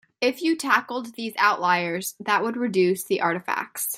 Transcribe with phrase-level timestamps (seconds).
[0.19, 3.89] If you tackled these outliers that would reduce the artifacts.